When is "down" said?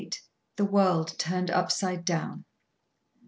2.05-2.45